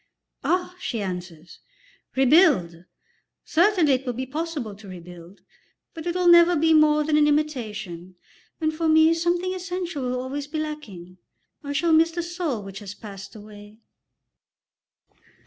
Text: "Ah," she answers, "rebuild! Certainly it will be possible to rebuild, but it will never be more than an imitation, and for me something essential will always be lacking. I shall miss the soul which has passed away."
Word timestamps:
"Ah," 0.43 0.75
she 0.79 0.99
answers, 0.99 1.59
"rebuild! 2.15 2.85
Certainly 3.45 3.91
it 3.93 4.03
will 4.03 4.13
be 4.13 4.25
possible 4.25 4.73
to 4.73 4.87
rebuild, 4.87 5.41
but 5.93 6.07
it 6.07 6.15
will 6.15 6.27
never 6.27 6.55
be 6.55 6.73
more 6.73 7.03
than 7.03 7.17
an 7.17 7.27
imitation, 7.27 8.15
and 8.59 8.73
for 8.73 8.87
me 8.87 9.13
something 9.13 9.53
essential 9.53 10.01
will 10.01 10.19
always 10.19 10.47
be 10.47 10.57
lacking. 10.57 11.19
I 11.63 11.73
shall 11.73 11.93
miss 11.93 12.09
the 12.09 12.23
soul 12.23 12.63
which 12.63 12.79
has 12.79 12.95
passed 12.95 13.35
away." 13.35 13.77